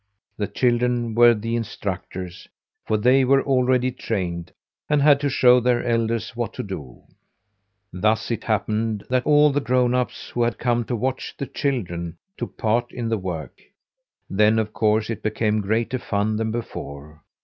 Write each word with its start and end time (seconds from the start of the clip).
The 0.35 0.47
children 0.47 1.13
were 1.13 1.35
the 1.35 1.55
instructors, 1.55 2.47
for 2.87 2.97
they 2.97 3.23
were 3.23 3.43
already 3.43 3.91
trained, 3.91 4.51
and 4.89 4.99
had 4.99 5.19
to 5.19 5.29
show 5.29 5.59
their 5.59 5.83
elders 5.85 6.35
what 6.35 6.55
to 6.55 6.63
do. 6.63 7.03
Thus 7.93 8.31
it 8.31 8.45
happened 8.45 9.03
that 9.11 9.27
all 9.27 9.51
the 9.51 9.61
grown 9.61 9.93
ups 9.93 10.29
who 10.31 10.41
had 10.41 10.57
come 10.57 10.85
to 10.85 10.95
watch 10.95 11.35
the 11.37 11.45
children 11.45 12.17
took 12.35 12.57
part 12.57 12.91
in 12.91 13.09
the 13.09 13.19
work. 13.19 13.61
Then, 14.27 14.57
of 14.57 14.73
course, 14.73 15.07
it 15.11 15.21
became 15.21 15.61
greater 15.61 15.99
fun 15.99 16.35
than 16.37 16.49
before. 16.51 17.21